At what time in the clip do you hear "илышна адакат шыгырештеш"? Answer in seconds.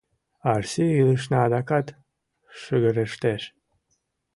1.01-3.43